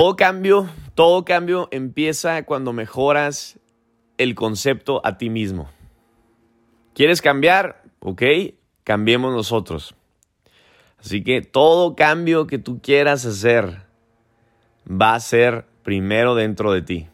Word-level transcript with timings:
Todo 0.00 0.16
cambio, 0.16 0.66
todo 0.94 1.26
cambio 1.26 1.68
empieza 1.70 2.46
cuando 2.46 2.72
mejoras 2.72 3.60
el 4.16 4.34
concepto 4.34 5.02
a 5.04 5.18
ti 5.18 5.28
mismo. 5.28 5.68
¿Quieres 6.94 7.20
cambiar? 7.20 7.82
Ok, 7.98 8.22
cambiemos 8.82 9.34
nosotros. 9.34 9.94
Así 10.98 11.22
que 11.22 11.42
todo 11.42 11.96
cambio 11.96 12.46
que 12.46 12.56
tú 12.56 12.80
quieras 12.80 13.26
hacer 13.26 13.82
va 14.90 15.14
a 15.14 15.20
ser 15.20 15.66
primero 15.82 16.34
dentro 16.34 16.72
de 16.72 16.80
ti. 16.80 17.08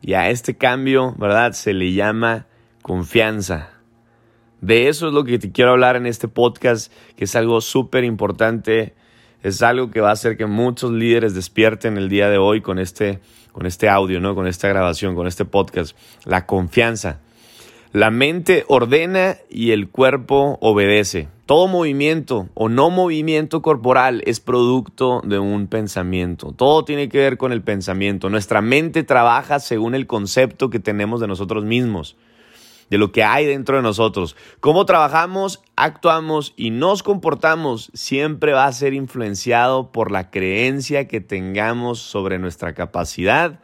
Y 0.00 0.14
a 0.14 0.30
este 0.30 0.56
cambio, 0.56 1.14
¿verdad? 1.18 1.52
Se 1.52 1.74
le 1.74 1.92
llama 1.92 2.46
confianza. 2.80 3.68
De 4.62 4.88
eso 4.88 5.08
es 5.08 5.12
lo 5.12 5.24
que 5.24 5.38
te 5.38 5.52
quiero 5.52 5.72
hablar 5.72 5.96
en 5.96 6.06
este 6.06 6.26
podcast, 6.26 6.90
que 7.16 7.24
es 7.24 7.36
algo 7.36 7.60
súper 7.60 8.04
importante. 8.04 8.94
Es 9.42 9.62
algo 9.62 9.90
que 9.90 10.00
va 10.00 10.10
a 10.10 10.12
hacer 10.12 10.36
que 10.36 10.46
muchos 10.46 10.92
líderes 10.92 11.34
despierten 11.34 11.96
el 11.96 12.08
día 12.08 12.28
de 12.28 12.38
hoy 12.38 12.60
con 12.60 12.78
este, 12.78 13.20
con 13.52 13.66
este 13.66 13.88
audio, 13.88 14.20
¿no? 14.20 14.34
con 14.34 14.46
esta 14.46 14.68
grabación, 14.68 15.14
con 15.14 15.26
este 15.26 15.44
podcast. 15.44 15.96
La 16.24 16.46
confianza. 16.46 17.20
La 17.92 18.10
mente 18.10 18.64
ordena 18.68 19.38
y 19.48 19.72
el 19.72 19.88
cuerpo 19.88 20.58
obedece. 20.60 21.28
Todo 21.46 21.66
movimiento 21.66 22.48
o 22.54 22.68
no 22.68 22.90
movimiento 22.90 23.62
corporal 23.62 24.22
es 24.26 24.38
producto 24.38 25.22
de 25.24 25.40
un 25.40 25.66
pensamiento. 25.66 26.52
Todo 26.52 26.84
tiene 26.84 27.08
que 27.08 27.18
ver 27.18 27.36
con 27.36 27.50
el 27.50 27.62
pensamiento. 27.62 28.30
Nuestra 28.30 28.60
mente 28.60 29.02
trabaja 29.02 29.58
según 29.58 29.96
el 29.96 30.06
concepto 30.06 30.70
que 30.70 30.78
tenemos 30.78 31.20
de 31.20 31.26
nosotros 31.26 31.64
mismos, 31.64 32.16
de 32.90 32.98
lo 32.98 33.12
que 33.12 33.24
hay 33.24 33.46
dentro 33.46 33.76
de 33.76 33.82
nosotros. 33.82 34.36
Cómo 34.60 34.84
trabajamos, 34.84 35.62
actuamos 35.76 36.52
y 36.56 36.70
nos 36.70 37.02
comportamos 37.02 37.90
siempre 37.94 38.52
va 38.52 38.66
a 38.66 38.72
ser 38.72 38.92
influenciado 38.92 39.90
por 39.92 40.10
la 40.10 40.30
creencia 40.30 41.08
que 41.08 41.20
tengamos 41.20 42.00
sobre 42.00 42.38
nuestra 42.38 42.74
capacidad 42.74 43.60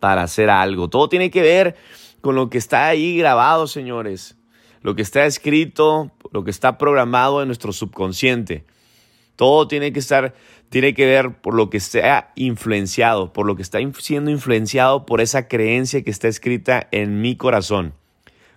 para 0.00 0.22
hacer 0.22 0.48
algo. 0.48 0.88
Todo 0.88 1.08
tiene 1.08 1.30
que 1.30 1.42
ver 1.42 1.76
con 2.22 2.34
lo 2.34 2.48
que 2.48 2.58
está 2.58 2.86
ahí 2.86 3.18
grabado, 3.18 3.66
señores 3.66 4.38
lo 4.82 4.94
que 4.94 5.02
está 5.02 5.26
escrito, 5.26 6.12
lo 6.32 6.44
que 6.44 6.50
está 6.50 6.78
programado 6.78 7.42
en 7.42 7.48
nuestro 7.48 7.72
subconsciente. 7.72 8.64
Todo 9.36 9.68
tiene 9.68 9.92
que 9.92 10.00
estar, 10.00 10.34
tiene 10.68 10.94
que 10.94 11.06
ver 11.06 11.40
por 11.40 11.54
lo 11.54 11.70
que 11.70 11.80
sea 11.80 12.32
influenciado, 12.34 13.32
por 13.32 13.46
lo 13.46 13.56
que 13.56 13.62
está 13.62 13.78
siendo 13.98 14.30
influenciado 14.30 15.06
por 15.06 15.20
esa 15.20 15.46
creencia 15.48 16.02
que 16.02 16.10
está 16.10 16.28
escrita 16.28 16.88
en 16.90 17.20
mi 17.20 17.36
corazón. 17.36 17.94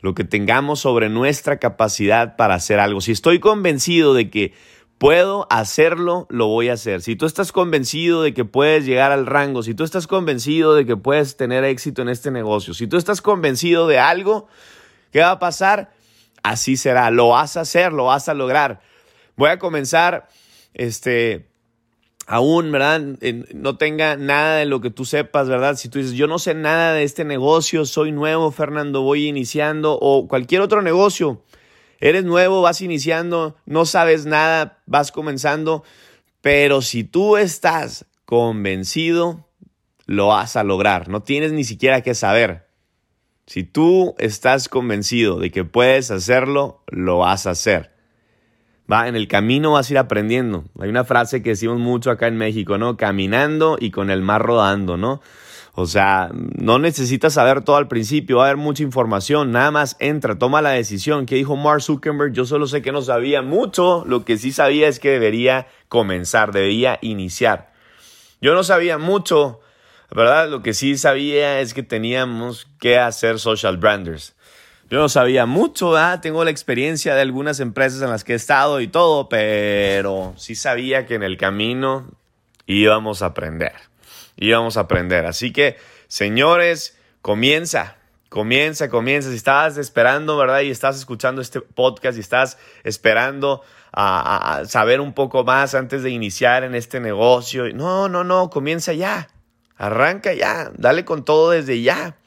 Lo 0.02 0.13
que 0.13 0.23
tengamos 0.23 0.80
sobre 0.80 1.09
nuestra 1.09 1.57
capacidad 1.57 2.35
para 2.35 2.55
hacer 2.55 2.80
algo. 2.80 3.02
Si 3.02 3.11
estoy 3.11 3.39
convencido 3.39 4.13
de 4.13 4.30
que 4.30 4.53
puedo 4.97 5.47
hacerlo, 5.49 6.27
lo 6.30 6.47
voy 6.47 6.69
a 6.69 6.73
hacer. 6.73 7.02
Si 7.02 7.16
tú 7.16 7.25
estás 7.25 7.52
convencido 7.52 8.23
de 8.23 8.33
que 8.33 8.45
puedes 8.45 8.85
llegar 8.85 9.11
al 9.11 9.25
rango, 9.25 9.63
si 9.63 9.73
tú 9.73 9.83
estás 9.83 10.08
convencido 10.08 10.75
de 10.75 10.85
que 10.85 10.97
puedes 10.97 11.38
tener 11.38 11.63
éxito 11.63 12.02
en 12.02 12.09
este 12.09 12.31
negocio, 12.31 12.73
si 12.73 12.88
tú 12.88 12.97
estás 12.97 13.21
convencido 13.21 13.88
de 13.88 13.99
algo, 13.99 14.47
¿qué 15.11 15.21
va 15.21 15.31
a 15.31 15.39
pasar? 15.39 15.91
así 16.43 16.77
será. 16.77 17.09
Lo 17.11 17.30
vas 17.30 17.58
a 17.58 17.61
hacer, 17.61 17.93
lo 17.93 18.05
vas 18.05 18.30
a 18.30 18.33
lograr. 18.33 18.81
Voy 19.36 19.49
a 19.49 19.59
comenzar, 19.59 20.27
este, 20.73 21.50
aún, 22.27 22.72
¿verdad? 22.72 23.02
No 23.53 23.77
tenga 23.77 24.16
nada 24.16 24.58
de 24.58 24.66
lo 24.66 24.81
que 24.81 24.89
tú 24.89 25.05
sepas, 25.05 25.50
¿verdad? 25.50 25.75
Si 25.75 25.89
tú 25.89 26.00
dices, 26.00 26.14
yo 26.14 26.27
no 26.27 26.39
sé 26.39 26.53
nada 26.53 26.94
de 26.94 27.03
este 27.03 27.25
negocio, 27.25 27.86
soy 27.86 28.11
nuevo, 28.11 28.52
Fernando, 28.52 29.02
voy 29.02 29.27
iniciando, 29.27 29.97
o 30.00 30.27
cualquier 30.27 30.61
otro 30.61 30.81
negocio, 30.81 31.44
eres 31.99 32.23
nuevo, 32.23 32.61
vas 32.61 32.81
iniciando, 32.81 33.55
no 33.66 33.86
sabes 33.86 34.26
nada, 34.26 34.82
vas 34.86 35.11
comenzando, 35.11 35.83
pero 36.42 36.82
si 36.82 37.04
tú 37.04 37.37
estás 37.37 38.05
convencido, 38.26 39.48
lo 40.05 40.27
vas 40.27 40.55
a 40.55 40.64
lograr, 40.64 41.09
no 41.09 41.21
tienes 41.23 41.52
ni 41.52 41.64
siquiera 41.64 42.02
que 42.02 42.15
saber. 42.15 42.67
Si 43.45 43.64
tú 43.64 44.15
estás 44.17 44.70
convencido 44.70 45.39
de 45.39 45.52
que 45.52 45.65
puedes 45.65 46.11
hacerlo, 46.11 46.83
lo 46.88 47.17
vas 47.20 47.48
a 47.48 47.52
hacer. 47.52 47.90
Va, 48.91 49.07
en 49.07 49.15
el 49.15 49.27
camino 49.27 49.71
vas 49.71 49.89
a 49.89 49.93
ir 49.93 49.97
aprendiendo. 49.97 50.65
Hay 50.79 50.89
una 50.89 51.03
frase 51.03 51.41
que 51.41 51.52
decimos 51.52 51.79
mucho 51.79 52.11
acá 52.11 52.27
en 52.27 52.37
México, 52.37 52.77
¿no? 52.77 52.97
Caminando 52.97 53.77
y 53.79 53.91
con 53.91 54.09
el 54.09 54.21
mar 54.21 54.41
rodando, 54.41 54.97
¿no? 54.97 55.21
O 55.73 55.85
sea, 55.85 56.29
no 56.33 56.79
necesitas 56.79 57.33
saber 57.33 57.63
todo 57.63 57.77
al 57.77 57.87
principio, 57.87 58.37
va 58.37 58.43
a 58.43 58.47
haber 58.47 58.57
mucha 58.57 58.83
información, 58.83 59.52
nada 59.52 59.71
más 59.71 59.95
entra, 59.99 60.37
toma 60.37 60.61
la 60.61 60.71
decisión. 60.71 61.25
¿Qué 61.25 61.35
dijo 61.35 61.55
Mark 61.55 61.81
Zuckerberg? 61.81 62.33
Yo 62.33 62.45
solo 62.45 62.67
sé 62.67 62.81
que 62.81 62.91
no 62.91 63.02
sabía 63.02 63.41
mucho, 63.41 64.03
lo 64.05 64.25
que 64.25 64.37
sí 64.37 64.52
sabía 64.52 64.89
es 64.89 64.99
que 64.99 65.11
debería 65.11 65.67
comenzar, 65.87 66.52
debería 66.52 66.99
iniciar. 67.02 67.71
Yo 68.41 68.53
no 68.53 68.63
sabía 68.63 68.97
mucho 68.97 69.61
¿verdad? 70.13 70.49
Lo 70.49 70.61
que 70.61 70.73
sí 70.73 70.97
sabía 70.97 71.61
es 71.61 71.73
que 71.73 71.83
teníamos 71.83 72.67
que 72.79 72.99
hacer 72.99 73.39
social 73.39 73.77
branders. 73.77 74.35
Yo 74.91 74.99
no 74.99 75.07
sabía 75.07 75.45
mucho, 75.45 75.91
¿verdad? 75.91 76.19
Tengo 76.19 76.43
la 76.43 76.52
experiencia 76.52 77.15
de 77.15 77.21
algunas 77.21 77.61
empresas 77.61 78.02
en 78.02 78.09
las 78.09 78.25
que 78.25 78.33
he 78.33 78.35
estado 78.35 78.81
y 78.81 78.89
todo, 78.89 79.29
pero 79.29 80.33
sí 80.35 80.53
sabía 80.53 81.05
que 81.05 81.15
en 81.15 81.23
el 81.23 81.37
camino 81.37 82.11
íbamos 82.65 83.21
a 83.21 83.27
aprender. 83.27 83.71
Íbamos 84.35 84.75
a 84.75 84.81
aprender. 84.81 85.25
Así 85.25 85.53
que, 85.53 85.77
señores, 86.09 86.97
comienza. 87.21 87.95
Comienza, 88.27 88.89
comienza. 88.89 89.29
Si 89.29 89.37
estabas 89.37 89.77
esperando, 89.77 90.35
¿verdad? 90.35 90.59
Y 90.59 90.71
estás 90.71 90.97
escuchando 90.97 91.41
este 91.41 91.61
podcast 91.61 92.17
y 92.17 92.21
estás 92.21 92.58
esperando 92.83 93.61
a 93.93 94.63
saber 94.67 94.99
un 94.99 95.13
poco 95.13 95.45
más 95.45 95.73
antes 95.73 96.03
de 96.03 96.09
iniciar 96.09 96.65
en 96.65 96.75
este 96.75 96.99
negocio. 96.99 97.73
No, 97.73 98.09
no, 98.09 98.25
no, 98.25 98.49
comienza 98.49 98.91
ya. 98.91 99.29
Arranca 99.77 100.33
ya, 100.33 100.69
dale 100.75 101.05
con 101.05 101.23
todo 101.23 101.52
desde 101.52 101.81
ya. 101.81 102.17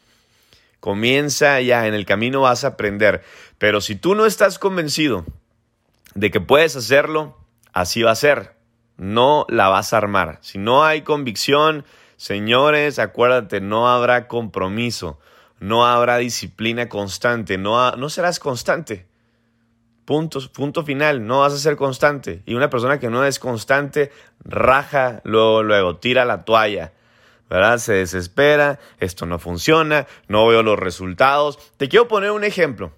Comienza 0.85 1.63
ya, 1.63 1.87
en 1.87 1.95
el 1.95 2.05
camino 2.05 2.43
vas 2.43 2.63
a 2.63 2.67
aprender. 2.67 3.25
Pero 3.57 3.81
si 3.81 3.97
tú 3.97 4.15
no 4.15 4.27
estás 4.27 4.59
convencido 4.59 5.25
de 6.15 6.31
que 6.31 6.43
puedes 6.43 6.77
hacerlo, 6.77 7.39
así 7.73 8.03
va 8.03 8.11
a 8.11 8.15
ser. 8.15 8.53
No 8.99 9.47
la 9.49 9.71
vas 9.71 9.95
a 9.95 9.97
armar. 9.97 10.41
Si 10.43 10.59
no 10.59 10.85
hay 10.85 11.01
convicción, 11.01 11.87
señores, 12.19 12.99
acuérdate, 12.99 13.63
no 13.63 13.89
habrá 13.89 14.29
compromiso, 14.29 15.19
no 15.59 15.87
habrá 15.87 16.19
disciplina 16.19 16.91
constante, 16.91 17.57
no, 17.57 17.93
no 17.93 18.11
serás 18.11 18.39
constante. 18.39 19.07
Punto, 20.05 20.39
punto 20.53 20.85
final, 20.85 21.27
no 21.27 21.41
vas 21.41 21.55
a 21.55 21.59
ser 21.59 21.77
constante. 21.77 22.43
Y 22.45 22.53
una 22.53 22.69
persona 22.69 22.99
que 22.99 23.09
no 23.09 23.25
es 23.25 23.39
constante, 23.39 24.13
raja 24.45 25.23
luego, 25.25 25.63
luego, 25.63 25.97
tira 25.97 26.27
la 26.27 26.45
toalla. 26.45 26.93
¿Verdad? 27.49 27.79
Se 27.79 27.95
desespera, 27.95 28.79
esto 29.01 29.27
no 29.27 29.39
funciona, 29.39 30.07
no 30.29 30.47
veo 30.47 30.63
los 30.63 30.79
resultados. 30.79 31.59
Te 31.77 31.89
quiero 31.89 32.09
poner 32.09 32.31
un 32.31 32.45
ejemplo. 32.45 32.93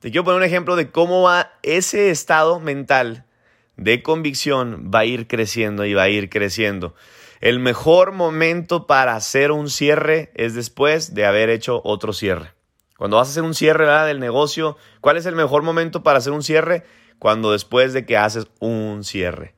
Te 0.00 0.10
quiero 0.10 0.24
poner 0.24 0.38
un 0.38 0.46
ejemplo 0.46 0.76
de 0.76 0.90
cómo 0.90 1.22
va 1.22 1.52
ese 1.62 2.10
estado 2.10 2.60
mental 2.60 3.24
de 3.78 4.02
convicción 4.02 4.90
va 4.92 5.00
a 5.00 5.04
ir 5.04 5.26
creciendo 5.26 5.86
y 5.86 5.94
va 5.94 6.02
a 6.02 6.08
ir 6.08 6.28
creciendo. 6.28 6.94
El 7.40 7.60
mejor 7.60 8.12
momento 8.12 8.86
para 8.86 9.14
hacer 9.14 9.52
un 9.52 9.70
cierre 9.70 10.32
es 10.34 10.54
después 10.54 11.14
de 11.14 11.24
haber 11.24 11.48
hecho 11.48 11.80
otro 11.84 12.12
cierre. 12.12 12.52
Cuando 12.96 13.16
vas 13.16 13.28
a 13.28 13.30
hacer 13.30 13.44
un 13.44 13.54
cierre 13.54 13.86
del 14.06 14.18
negocio, 14.18 14.76
¿cuál 15.00 15.16
es 15.16 15.26
el 15.26 15.36
mejor 15.36 15.62
momento 15.62 16.02
para 16.02 16.18
hacer 16.18 16.32
un 16.32 16.42
cierre? 16.42 16.82
Cuando 17.20 17.52
después 17.52 17.92
de 17.92 18.04
que 18.04 18.16
haces 18.16 18.48
un 18.58 19.04
cierre. 19.04 19.54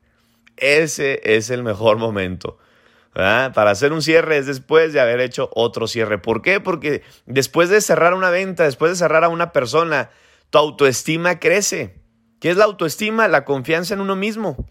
Ese 0.57 1.19
es 1.23 1.49
el 1.49 1.63
mejor 1.63 1.97
momento. 1.97 2.59
Para 3.13 3.71
hacer 3.71 3.91
un 3.91 4.01
cierre 4.01 4.37
es 4.37 4.45
después 4.45 4.93
de 4.93 5.01
haber 5.01 5.19
hecho 5.19 5.49
otro 5.53 5.87
cierre. 5.87 6.17
¿Por 6.17 6.41
qué? 6.41 6.59
Porque 6.59 7.03
después 7.25 7.69
de 7.69 7.81
cerrar 7.81 8.13
una 8.13 8.29
venta, 8.29 8.63
después 8.63 8.91
de 8.91 8.95
cerrar 8.95 9.23
a 9.23 9.29
una 9.29 9.51
persona, 9.51 10.09
tu 10.49 10.57
autoestima 10.57 11.39
crece. 11.39 11.99
¿Qué 12.39 12.49
es 12.49 12.57
la 12.57 12.65
autoestima? 12.65 13.27
La 13.27 13.45
confianza 13.45 13.93
en 13.93 14.01
uno 14.01 14.15
mismo. 14.15 14.65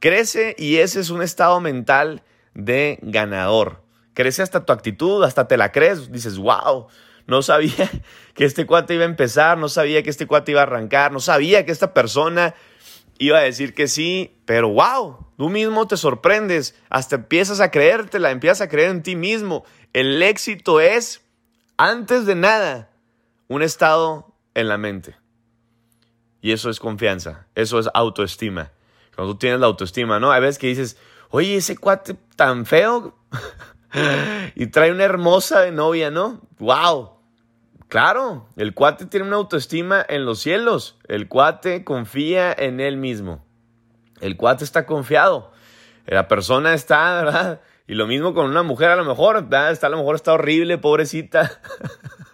Crece 0.00 0.54
y 0.58 0.76
ese 0.76 1.00
es 1.00 1.10
un 1.10 1.22
estado 1.22 1.60
mental 1.60 2.22
de 2.52 2.98
ganador. 3.02 3.82
Crece 4.12 4.42
hasta 4.42 4.64
tu 4.64 4.72
actitud, 4.72 5.22
hasta 5.24 5.48
te 5.48 5.56
la 5.56 5.72
crees. 5.72 6.10
Dices, 6.10 6.36
wow, 6.36 6.88
no 7.26 7.42
sabía 7.42 7.90
que 8.34 8.44
este 8.44 8.66
cuate 8.66 8.94
iba 8.94 9.04
a 9.04 9.08
empezar, 9.08 9.56
no 9.56 9.68
sabía 9.68 10.02
que 10.02 10.10
este 10.10 10.26
cuate 10.26 10.52
iba 10.52 10.60
a 10.60 10.64
arrancar, 10.64 11.12
no 11.12 11.20
sabía 11.20 11.64
que 11.64 11.72
esta 11.72 11.94
persona 11.94 12.54
iba 13.26 13.38
a 13.38 13.42
decir 13.42 13.74
que 13.74 13.88
sí, 13.88 14.38
pero 14.44 14.68
wow, 14.68 15.26
tú 15.36 15.48
mismo 15.48 15.86
te 15.86 15.96
sorprendes, 15.96 16.74
hasta 16.90 17.16
empiezas 17.16 17.60
a 17.60 17.70
creértela, 17.70 18.30
empiezas 18.30 18.62
a 18.62 18.68
creer 18.68 18.90
en 18.90 19.02
ti 19.02 19.16
mismo. 19.16 19.64
El 19.92 20.22
éxito 20.22 20.80
es, 20.80 21.22
antes 21.76 22.26
de 22.26 22.34
nada, 22.34 22.90
un 23.48 23.62
estado 23.62 24.34
en 24.54 24.68
la 24.68 24.78
mente. 24.78 25.16
Y 26.40 26.52
eso 26.52 26.68
es 26.68 26.80
confianza, 26.80 27.46
eso 27.54 27.78
es 27.78 27.88
autoestima. 27.94 28.72
Cuando 29.14 29.34
tú 29.34 29.38
tienes 29.38 29.60
la 29.60 29.66
autoestima, 29.66 30.20
¿no? 30.20 30.32
Hay 30.32 30.40
veces 30.40 30.58
que 30.58 30.66
dices, 30.66 30.98
oye, 31.30 31.56
ese 31.56 31.76
cuate 31.76 32.16
tan 32.36 32.66
feo 32.66 33.16
y 34.54 34.66
trae 34.66 34.92
una 34.92 35.04
hermosa 35.04 35.70
novia, 35.70 36.10
¿no? 36.10 36.42
¡Wow! 36.58 37.13
Claro, 37.94 38.48
el 38.56 38.74
cuate 38.74 39.06
tiene 39.06 39.24
una 39.24 39.36
autoestima 39.36 40.04
en 40.08 40.24
los 40.24 40.40
cielos. 40.40 40.98
El 41.06 41.28
cuate 41.28 41.84
confía 41.84 42.52
en 42.52 42.80
él 42.80 42.96
mismo. 42.96 43.46
El 44.20 44.36
cuate 44.36 44.64
está 44.64 44.84
confiado. 44.84 45.52
La 46.04 46.26
persona 46.26 46.74
está, 46.74 47.22
¿verdad? 47.22 47.60
Y 47.86 47.94
lo 47.94 48.08
mismo 48.08 48.34
con 48.34 48.46
una 48.46 48.64
mujer, 48.64 48.90
a 48.90 48.96
lo 48.96 49.04
mejor, 49.04 49.36
está 49.36 49.68
a 49.68 49.88
lo 49.90 49.98
mejor 49.98 50.16
está 50.16 50.32
horrible, 50.32 50.76
pobrecita. 50.76 51.60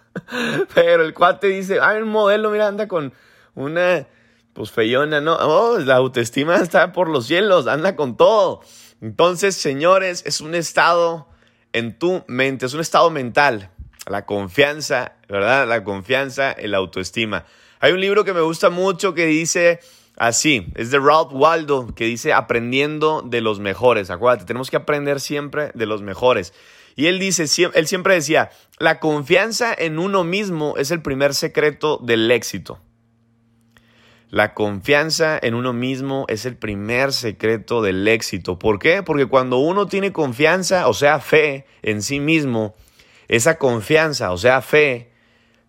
Pero 0.73 1.03
el 1.03 1.13
cuate 1.13 1.45
dice, 1.49 1.79
hay 1.79 2.01
un 2.01 2.09
modelo, 2.09 2.49
mira, 2.49 2.67
anda 2.67 2.87
con 2.87 3.13
una, 3.53 4.07
pues 4.53 4.71
feyona, 4.71 5.21
¿no? 5.21 5.35
Oh, 5.35 5.77
la 5.77 5.97
autoestima 5.97 6.55
está 6.55 6.91
por 6.91 7.07
los 7.07 7.27
cielos, 7.27 7.67
anda 7.67 7.95
con 7.95 8.17
todo. 8.17 8.61
Entonces, 8.99 9.57
señores, 9.57 10.23
es 10.25 10.41
un 10.41 10.55
estado 10.55 11.27
en 11.71 11.99
tu 11.99 12.23
mente, 12.25 12.65
es 12.65 12.73
un 12.73 12.81
estado 12.81 13.11
mental. 13.11 13.69
La 14.07 14.25
confianza, 14.25 15.17
¿verdad? 15.31 15.67
La 15.67 15.83
confianza, 15.83 16.51
el 16.51 16.75
autoestima. 16.75 17.45
Hay 17.79 17.93
un 17.93 18.01
libro 18.01 18.23
que 18.25 18.33
me 18.33 18.41
gusta 18.41 18.69
mucho 18.69 19.13
que 19.13 19.25
dice 19.25 19.79
así, 20.17 20.67
es 20.75 20.91
de 20.91 20.99
Ralph 20.99 21.31
Waldo, 21.31 21.95
que 21.95 22.05
dice 22.05 22.33
aprendiendo 22.33 23.23
de 23.25 23.41
los 23.41 23.59
mejores. 23.59 24.11
Acuérdate, 24.11 24.45
tenemos 24.45 24.69
que 24.69 24.75
aprender 24.75 25.19
siempre 25.19 25.71
de 25.73 25.85
los 25.85 26.01
mejores. 26.01 26.53
Y 26.95 27.07
él 27.07 27.17
dice, 27.17 27.45
él 27.73 27.87
siempre 27.87 28.13
decía, 28.13 28.51
la 28.77 28.99
confianza 28.99 29.73
en 29.75 29.97
uno 29.97 30.23
mismo 30.23 30.75
es 30.77 30.91
el 30.91 31.01
primer 31.01 31.33
secreto 31.33 31.97
del 31.97 32.29
éxito. 32.29 32.79
La 34.29 34.53
confianza 34.53 35.39
en 35.41 35.55
uno 35.55 35.73
mismo 35.73 36.25
es 36.27 36.45
el 36.45 36.57
primer 36.57 37.13
secreto 37.13 37.81
del 37.81 38.07
éxito. 38.07 38.59
¿Por 38.59 38.79
qué? 38.79 39.03
Porque 39.03 39.25
cuando 39.25 39.57
uno 39.57 39.87
tiene 39.87 40.11
confianza, 40.11 40.87
o 40.87 40.93
sea, 40.93 41.19
fe 41.19 41.65
en 41.81 42.01
sí 42.01 42.19
mismo, 42.19 42.75
esa 43.27 43.57
confianza, 43.57 44.31
o 44.31 44.37
sea, 44.37 44.61
fe, 44.61 45.10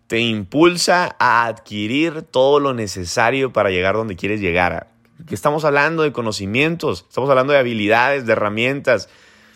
te 0.07 0.19
impulsa 0.19 1.15
a 1.19 1.45
adquirir 1.45 2.23
todo 2.23 2.59
lo 2.59 2.73
necesario 2.73 3.53
para 3.53 3.69
llegar 3.69 3.95
donde 3.95 4.15
quieres 4.15 4.41
llegar. 4.41 4.87
¿Qué 5.27 5.35
estamos 5.35 5.63
hablando 5.65 6.03
de 6.03 6.11
conocimientos, 6.11 7.05
estamos 7.07 7.29
hablando 7.29 7.53
de 7.53 7.59
habilidades, 7.59 8.25
de 8.25 8.33
herramientas, 8.33 9.09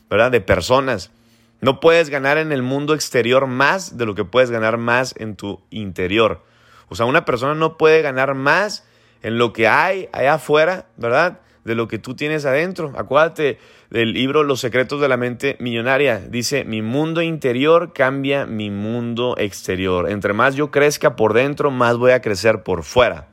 ¿verdad? 0.09 0.31
De 0.31 0.41
personas. 0.41 1.11
No 1.59 1.79
puedes 1.79 2.09
ganar 2.09 2.38
en 2.38 2.51
el 2.51 2.61
mundo 2.61 2.94
exterior 2.94 3.47
más 3.47 3.97
de 3.97 4.05
lo 4.05 4.15
que 4.15 4.23
puedes 4.23 4.51
ganar 4.51 4.77
más 4.77 5.15
en 5.17 5.35
tu 5.35 5.61
interior. 5.69 6.44
O 6.88 6.95
sea, 6.95 7.05
una 7.05 7.25
persona 7.25 7.55
no 7.55 7.77
puede 7.77 8.01
ganar 8.01 8.35
más 8.35 8.85
en 9.21 9.38
lo 9.38 9.53
que 9.53 9.67
hay 9.67 10.07
allá 10.13 10.35
afuera, 10.35 10.85
¿verdad? 10.95 11.41
De 11.68 11.75
lo 11.75 11.90
que 11.90 12.00
tú 12.00 12.16
tienes 12.16 12.46
adentro. 12.46 12.94
Acuérdate 12.96 13.60
del 13.90 14.14
libro 14.14 14.44
Los 14.44 14.62
secretos 14.62 15.02
de 15.02 15.10
la 15.10 15.18
mente 15.18 15.58
millonaria. 15.60 16.18
Dice, 16.19 16.64
mi 16.64 16.81
mundo 16.81 17.22
interior 17.22 17.92
cambia 17.92 18.46
mi 18.46 18.72
mundo 18.72 19.36
exterior. 19.38 20.10
Entre 20.10 20.31
más 20.31 20.56
yo 20.56 20.72
crezca 20.72 21.18
por 21.18 21.34
dentro, 21.34 21.69
más 21.69 21.98
voy 21.98 22.12
a 22.12 22.22
crecer 22.22 22.64
por 22.64 22.84
fuera. 22.84 23.28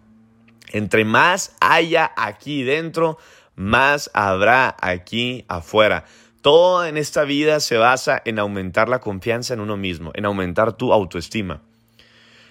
Entre 0.72 1.04
más 1.04 1.54
haya 1.60 2.10
aquí 2.16 2.64
dentro, 2.64 3.18
más 3.54 4.10
habrá 4.14 4.74
aquí 4.80 5.44
afuera. 5.46 6.04
Todo 6.42 6.84
en 6.86 6.96
esta 6.96 7.22
vida 7.22 7.60
se 7.60 7.76
basa 7.76 8.20
en 8.24 8.40
aumentar 8.40 8.88
la 8.88 8.98
confianza 9.00 9.54
en 9.54 9.60
uno 9.60 9.76
mismo, 9.76 10.10
en 10.12 10.24
aumentar 10.24 10.72
tu 10.72 10.92
autoestima. 10.92 11.62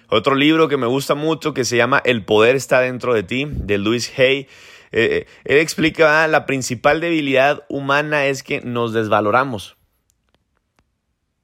Otro 0.08 0.34
libro 0.34 0.66
que 0.68 0.78
me 0.78 0.86
gusta 0.86 1.14
mucho 1.14 1.52
que 1.52 1.66
se 1.66 1.76
llama 1.76 2.00
El 2.06 2.24
poder 2.24 2.56
está 2.56 2.80
dentro 2.80 3.12
de 3.12 3.22
ti, 3.22 3.46
de 3.50 3.76
Louis 3.76 4.18
Hay. 4.18 4.48
Eh, 4.96 5.26
eh, 5.26 5.26
él 5.44 5.58
explica, 5.58 6.22
ah, 6.22 6.28
la 6.28 6.46
principal 6.46 7.00
debilidad 7.00 7.64
humana 7.68 8.26
es 8.26 8.44
que 8.44 8.60
nos 8.60 8.92
desvaloramos. 8.92 9.76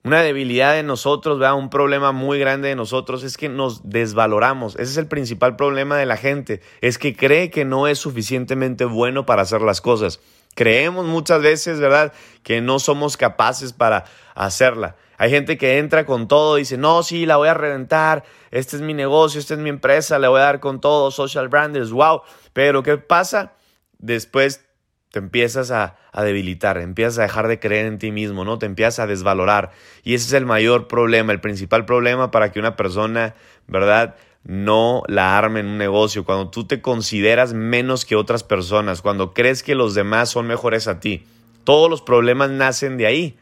Una 0.05 0.23
debilidad 0.23 0.75
de 0.75 0.85
nosotros, 0.85 1.43
un 1.57 1.69
problema 1.69 2.13
muy 2.13 2.39
grande 2.39 2.69
de 2.69 2.77
nosotros 2.77 3.25
es 3.25 3.37
que 3.37 3.49
nos 3.49 3.91
desvaloramos. 3.91 4.75
Ese 4.75 4.93
es 4.93 4.97
el 4.99 5.09
principal 5.09 5.57
problema 5.57 5.97
de 5.97 6.07
la 6.07 6.17
gente, 6.17 6.61
es 6.81 6.97
que 6.97 7.17
cree 7.17 7.51
que 7.51 7.65
no 7.65 7.89
es 7.89 7.99
suficientemente 7.99 8.85
bueno 8.85 9.27
para 9.27 9.43
hacer 9.43 9.63
las 9.63 9.81
cosas. 9.81 10.21
Creemos 10.55 11.07
muchas 11.07 11.43
veces, 11.43 11.81
¿verdad?, 11.81 12.13
que 12.45 12.61
no 12.61 12.79
somos 12.79 13.17
capaces 13.17 13.73
para 13.73 14.05
hacerla. 14.37 14.95
Hay 15.19 15.31
gente 15.31 15.59
que 15.59 15.79
entra 15.79 16.07
con 16.07 16.29
todo 16.29 16.55
dice, 16.55 16.79
no, 16.79 17.03
sí, 17.03 17.27
la 17.27 17.37
voy 17.37 17.49
a 17.49 17.55
reventar, 17.55 18.25
este 18.53 18.77
es 18.77 18.83
mi 18.83 18.95
negocio, 18.95 19.39
esta 19.39 19.55
es 19.55 19.61
mi 19.61 19.69
empresa, 19.69 20.19
le 20.21 20.29
voy 20.29 20.41
a 20.41 20.45
dar 20.45 20.61
con 20.61 20.81
todo, 20.81 21.11
social 21.11 21.49
branders, 21.49 21.91
wow. 21.91 22.23
Pero 22.53 22.83
¿qué 22.83 22.99
pasa? 22.99 23.53
Después 23.99 24.65
te 25.11 25.19
empiezas 25.19 25.71
a, 25.71 25.97
a, 26.13 26.23
debilitar, 26.23 26.79
empiezas 26.79 27.19
a 27.19 27.23
dejar 27.23 27.49
de 27.49 27.59
creer 27.59 27.87
en 27.87 27.99
ti 27.99 28.13
mismo, 28.13 28.45
¿no? 28.45 28.59
Te 28.59 28.67
empiezas 28.67 29.01
a 29.01 29.07
desvalorar. 29.07 29.73
Y 30.05 30.15
ese 30.15 30.27
es 30.27 30.33
el 30.35 30.47
mayor 30.47 30.89
problema, 30.89 31.33
el 31.33 31.41
principal 31.41 31.85
problema 31.85 32.31
para 32.31 32.53
que 32.53 32.61
una 32.61 32.77
persona, 32.77 33.35
¿verdad? 33.67 34.17
No 34.45 35.03
la 35.09 35.37
arme 35.37 35.61
en 35.61 35.67
un 35.67 35.79
negocio. 35.79 36.25
Cuando 36.25 36.51
tú 36.51 36.67
te 36.67 36.81
consideras 36.81 37.53
menos 37.53 38.05
que 38.05 38.17
otras 38.17 38.45
personas, 38.45 39.03
cuando 39.03 39.35
crees 39.35 39.63
que 39.63 39.75
los 39.75 39.95
demás 39.95 40.31
son 40.31 40.47
mejores 40.47 40.87
a 40.87 41.01
ti. 41.01 41.27
Todos 41.65 41.91
los 41.91 42.03
problemas 42.03 42.51
nacen 42.51 42.97
de 42.97 43.07
ahí. 43.07 43.39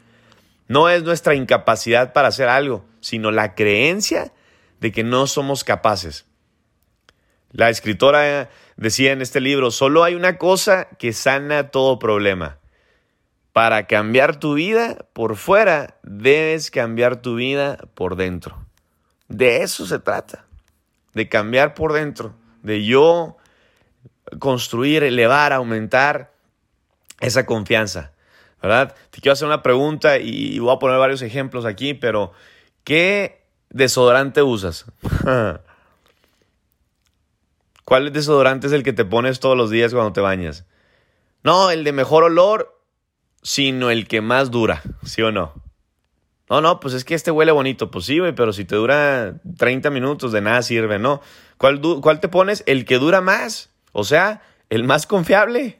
No 0.67 0.89
es 0.89 1.03
nuestra 1.03 1.35
incapacidad 1.35 2.13
para 2.13 2.27
hacer 2.27 2.49
algo, 2.49 2.85
sino 2.99 3.31
la 3.31 3.55
creencia 3.55 4.31
de 4.79 4.91
que 4.91 5.03
no 5.03 5.27
somos 5.27 5.63
capaces. 5.63 6.25
La 7.51 7.69
escritora 7.69 8.49
decía 8.79 9.11
en 9.11 9.21
este 9.21 9.41
libro, 9.41 9.71
solo 9.71 10.03
hay 10.03 10.15
una 10.15 10.37
cosa 10.37 10.87
que 10.97 11.11
sana 11.11 11.69
todo 11.69 11.99
problema. 11.99 12.57
Para 13.51 13.87
cambiar 13.87 14.39
tu 14.39 14.53
vida 14.53 15.05
por 15.13 15.35
fuera, 15.35 15.97
debes 16.03 16.71
cambiar 16.71 17.21
tu 17.21 17.35
vida 17.35 17.77
por 17.93 18.15
dentro. 18.15 18.65
De 19.27 19.63
eso 19.63 19.85
se 19.85 19.99
trata, 19.99 20.45
de 21.13 21.27
cambiar 21.27 21.73
por 21.73 21.93
dentro, 21.93 22.33
de 22.63 22.85
yo 22.85 23.37
construir, 24.39 25.03
elevar, 25.03 25.51
aumentar 25.51 26.31
esa 27.19 27.45
confianza. 27.45 28.13
¿verdad? 28.61 28.95
Te 29.09 29.19
quiero 29.19 29.33
hacer 29.33 29.47
una 29.47 29.61
pregunta 29.61 30.19
y 30.19 30.57
voy 30.59 30.73
a 30.73 30.79
poner 30.79 30.97
varios 30.97 31.21
ejemplos 31.21 31.65
aquí, 31.65 31.93
pero 31.93 32.31
¿qué 32.83 33.45
desodorante 33.69 34.41
usas? 34.41 34.85
¿Cuál 37.89 38.13
desodorante 38.13 38.67
es 38.67 38.73
el 38.73 38.83
que 38.83 38.93
te 38.93 39.03
pones 39.03 39.39
todos 39.39 39.57
los 39.57 39.71
días 39.71 39.95
cuando 39.95 40.13
te 40.13 40.21
bañas? 40.21 40.63
No, 41.43 41.71
el 41.71 41.83
de 41.83 41.91
mejor 41.91 42.23
olor, 42.23 42.79
sino 43.41 43.89
el 43.89 44.07
que 44.07 44.21
más 44.21 44.51
dura, 44.51 44.83
¿sí 45.03 45.23
o 45.23 45.31
no? 45.31 45.55
No, 46.51 46.61
no, 46.61 46.79
pues 46.79 46.93
es 46.93 47.03
que 47.03 47.15
este 47.15 47.31
huele 47.31 47.51
bonito. 47.51 47.89
Pues 47.89 48.05
sí, 48.05 48.19
güey, 48.19 48.35
pero 48.35 48.53
si 48.53 48.63
te 48.63 48.75
dura 48.75 49.41
30 49.57 49.89
minutos, 49.89 50.31
de 50.31 50.39
nada 50.39 50.61
sirve, 50.61 50.99
¿no? 50.99 51.19
¿Cuál, 51.57 51.81
¿Cuál 51.81 52.19
te 52.19 52.29
pones? 52.29 52.63
El 52.67 52.85
que 52.85 52.99
dura 52.99 53.21
más. 53.21 53.71
O 53.91 54.03
sea, 54.03 54.43
el 54.69 54.83
más 54.83 55.07
confiable. 55.07 55.79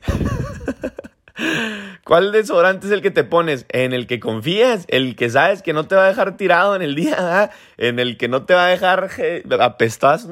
¿Cuál 2.10 2.32
desodorante 2.32 2.88
es 2.88 2.92
el 2.92 3.04
que 3.04 3.12
te 3.12 3.24
pones? 3.24 3.68
En 3.70 3.94
el 3.94 4.08
que 4.08 4.20
confías, 4.20 4.86
el 4.88 5.16
que 5.16 5.30
sabes 5.30 5.62
que 5.62 5.74
no 5.74 5.86
te 5.86 5.94
va 5.94 6.06
a 6.06 6.08
dejar 6.08 6.38
tirado 6.38 6.76
en 6.76 6.82
el 6.82 6.96
día, 6.96 7.52
en 7.78 8.00
el 8.00 8.18
que 8.18 8.28
no 8.28 8.46
te 8.46 8.56
va 8.56 8.66
a 8.66 8.70
dejar 8.70 9.12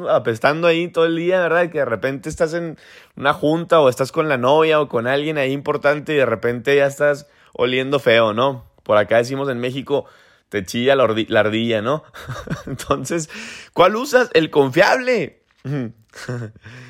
apestando 0.09 0.65
ahí 0.65 0.87
todo 0.87 1.05
el 1.05 1.15
día, 1.15 1.39
¿verdad? 1.39 1.69
Que 1.69 1.77
de 1.77 1.85
repente 1.85 2.29
estás 2.29 2.55
en 2.55 2.79
una 3.15 3.31
junta 3.31 3.79
o 3.79 3.89
estás 3.89 4.11
con 4.11 4.27
la 4.27 4.39
novia 4.39 4.81
o 4.81 4.89
con 4.89 5.05
alguien 5.05 5.37
ahí 5.37 5.51
importante 5.51 6.13
y 6.13 6.15
de 6.15 6.25
repente 6.25 6.75
ya 6.75 6.87
estás 6.87 7.27
oliendo 7.53 7.99
feo, 7.99 8.33
¿no? 8.33 8.65
Por 8.81 8.97
acá 8.97 9.17
decimos 9.17 9.47
en 9.47 9.59
México, 9.59 10.05
te 10.49 10.65
chilla 10.65 10.95
la, 10.95 11.05
la 11.27 11.39
ardilla, 11.41 11.83
¿no? 11.83 12.03
Entonces, 12.65 13.29
¿cuál 13.73 13.97
usas? 13.97 14.31
El 14.33 14.49
confiable. 14.49 15.43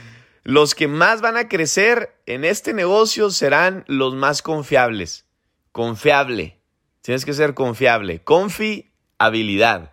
Los 0.48 0.76
que 0.76 0.88
más 0.88 1.20
van 1.20 1.36
a 1.36 1.50
crecer 1.50 2.22
en 2.26 2.46
este 2.46 2.74
negocio 2.74 3.32
serán 3.32 3.84
los 3.88 4.16
más 4.16 4.42
confiables. 4.42 5.26
Confiable. 5.74 6.62
Tienes 7.02 7.26
que 7.26 7.34
ser 7.34 7.54
confiable. 7.54 8.24
Confiabilidad. 8.24 9.92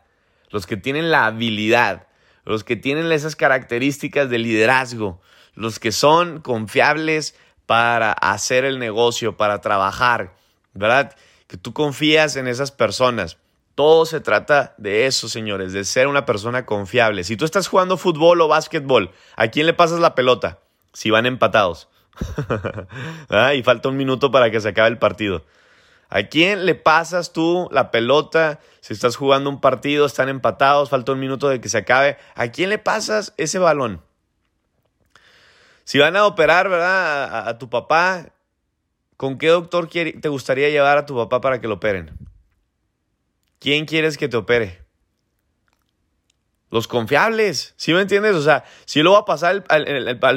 Los 0.51 0.69
que 0.69 0.77
tienen 0.77 1.11
la 1.11 1.27
habilidad. 1.27 2.07
Los 2.45 2.63
que 2.63 2.77
tienen 2.77 3.11
esas 3.11 3.35
características 3.35 4.31
de 4.31 4.39
liderazgo. 4.39 5.21
Los 5.55 5.81
que 5.81 5.91
son 5.91 6.41
confiables 6.41 7.35
para 7.67 8.13
hacer 8.13 8.65
el 8.65 8.79
negocio, 8.79 9.37
para 9.37 9.61
trabajar. 9.61 10.37
¿Verdad? 10.73 11.17
Que 11.49 11.57
tú 11.57 11.73
confías 11.73 12.37
en 12.37 12.47
esas 12.47 12.71
personas. 12.71 13.39
Todo 13.75 14.07
se 14.07 14.21
trata 14.21 14.75
de 14.79 15.07
eso, 15.07 15.29
señores, 15.29 15.73
de 15.73 15.85
ser 15.85 16.07
una 16.07 16.25
persona 16.27 16.65
confiable. 16.65 17.25
Si 17.25 17.37
tú 17.37 17.45
estás 17.45 17.67
jugando 17.67 17.97
fútbol 17.97 18.41
o 18.41 18.49
básquetbol, 18.49 19.11
¿a 19.37 19.49
quién 19.49 19.67
le 19.67 19.75
pasas 19.75 19.99
la 19.99 20.15
pelota? 20.15 20.61
Si 20.93 21.11
van 21.11 21.27
empatados. 21.27 21.89
ah, 23.29 23.55
y 23.55 23.63
falta 23.65 23.89
un 23.89 23.97
minuto 23.97 24.31
para 24.31 24.51
que 24.51 24.61
se 24.61 24.69
acabe 24.69 24.89
el 24.89 24.99
partido. 24.99 25.45
¿A 26.09 26.23
quién 26.25 26.67
le 26.67 26.77
pasas 26.77 27.33
tú 27.33 27.69
la 27.73 27.91
pelota? 27.91 28.61
Si 28.81 28.93
estás 28.93 29.17
jugando 29.17 29.51
un 29.51 29.61
partido, 29.61 30.07
están 30.07 30.29
empatados, 30.29 30.91
falta 30.91 31.11
un 31.11 31.19
minuto 31.19 31.49
de 31.49 31.61
que 31.61 31.69
se 31.69 31.79
acabe. 31.79 32.17
¿A 32.37 32.49
quién 32.49 32.71
le 32.71 32.79
pasas 32.79 33.35
ese 33.37 33.59
balón? 33.59 34.01
Si 35.83 35.99
van 35.99 36.17
a 36.17 36.27
operar, 36.27 36.69
¿verdad? 36.69 37.49
A, 37.49 37.59
tu 37.59 37.69
papá, 37.69 38.27
¿con 39.17 39.39
qué 39.39 39.49
doctor 39.49 39.89
te 39.89 40.29
gustaría 40.29 40.71
llevar 40.71 40.99
a 40.99 41.07
tu 41.07 41.17
papá 41.17 41.41
para 41.41 41.61
que 41.61 41.67
lo 41.67 41.75
operen? 41.75 42.17
¿Quién 43.59 43.87
quieres 43.87 44.19
que 44.19 44.29
te 44.29 44.37
opere? 44.37 44.85
Los 46.71 46.89
confiables, 46.89 47.73
¿sí 47.77 47.93
me 47.93 48.01
entiendes? 48.01 48.35
O 48.35 48.43
sea, 48.43 48.65
si 48.85 49.03
lo 49.03 49.13
va 49.13 49.21
a 49.21 49.25
pasar, 49.25 49.65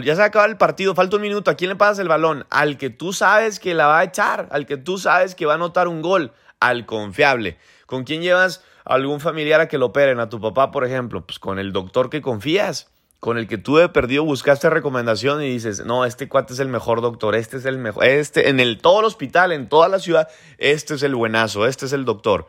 ya 0.03 0.15
se 0.15 0.21
acaba 0.21 0.45
el 0.45 0.57
partido, 0.57 0.93
falta 0.93 1.15
un 1.15 1.23
minuto, 1.23 1.49
¿a 1.49 1.55
quién 1.55 1.69
le 1.69 1.75
pasas 1.75 1.97
el 1.97 2.07
balón? 2.07 2.45
Al 2.51 2.77
que 2.77 2.91
tú 2.91 3.11
sabes 3.11 3.59
que 3.59 3.73
la 3.73 3.87
va 3.87 3.99
a 3.99 4.03
echar, 4.03 4.47
al 4.51 4.67
que 4.67 4.77
tú 4.77 4.99
sabes 4.99 5.33
que 5.33 5.47
va 5.47 5.53
a 5.53 5.55
anotar 5.55 5.87
un 5.87 6.03
gol, 6.03 6.33
al 6.59 6.85
confiable. 6.85 7.57
¿Con 7.87 8.03
quién 8.03 8.21
llevas 8.21 8.63
algún 8.85 9.19
familiar 9.19 9.61
a 9.61 9.67
que 9.67 9.79
lo 9.79 9.87
operen? 9.87 10.19
A 10.19 10.29
tu 10.29 10.39
papá, 10.39 10.69
por 10.69 10.85
ejemplo, 10.85 11.25
pues 11.25 11.39
con 11.39 11.57
el 11.57 11.73
doctor 11.73 12.11
que 12.11 12.21
confías, 12.21 12.91
con 13.19 13.37
el 13.37 13.47
que 13.47 13.57
tú 13.57 13.77
de 13.77 13.89
perdido 13.89 14.23
buscaste 14.23 14.69
recomendación 14.69 15.41
y 15.41 15.49
dices, 15.49 15.85
no, 15.85 16.05
este 16.05 16.29
cuate 16.29 16.53
es 16.53 16.59
el 16.59 16.67
mejor 16.67 17.01
doctor, 17.01 17.35
este 17.35 17.57
es 17.57 17.65
el 17.65 17.79
mejor, 17.79 18.05
este, 18.05 18.49
en 18.49 18.59
el, 18.59 18.77
todo 18.79 18.99
el 18.99 19.05
hospital, 19.05 19.51
en 19.51 19.69
toda 19.69 19.89
la 19.89 19.99
ciudad, 19.99 20.27
este 20.59 20.93
es 20.93 21.03
el 21.03 21.15
buenazo, 21.15 21.65
este 21.65 21.87
es 21.87 21.93
el 21.93 22.05
doctor. 22.05 22.47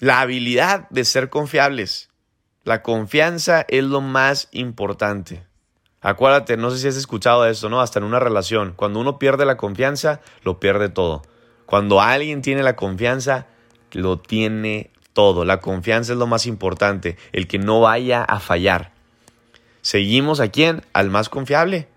La 0.00 0.20
habilidad 0.20 0.88
de 0.90 1.04
ser 1.04 1.28
confiables. 1.28 2.08
La 2.62 2.82
confianza 2.82 3.64
es 3.68 3.82
lo 3.82 4.00
más 4.00 4.48
importante. 4.52 5.42
Acuérdate, 6.00 6.56
no 6.56 6.70
sé 6.70 6.78
si 6.78 6.86
has 6.86 6.96
escuchado 6.96 7.44
esto, 7.46 7.68
¿no? 7.68 7.80
Hasta 7.80 7.98
en 7.98 8.04
una 8.04 8.20
relación. 8.20 8.74
Cuando 8.76 9.00
uno 9.00 9.18
pierde 9.18 9.44
la 9.44 9.56
confianza, 9.56 10.20
lo 10.44 10.60
pierde 10.60 10.88
todo. 10.88 11.22
Cuando 11.66 12.00
alguien 12.00 12.42
tiene 12.42 12.62
la 12.62 12.76
confianza, 12.76 13.46
lo 13.90 14.20
tiene 14.20 14.90
todo. 15.12 15.44
La 15.44 15.58
confianza 15.58 16.12
es 16.12 16.18
lo 16.18 16.28
más 16.28 16.46
importante. 16.46 17.16
El 17.32 17.48
que 17.48 17.58
no 17.58 17.80
vaya 17.80 18.22
a 18.22 18.38
fallar. 18.38 18.92
¿Seguimos 19.82 20.38
a 20.38 20.48
quién? 20.48 20.82
Al 20.92 21.10
más 21.10 21.28
confiable. 21.28 21.88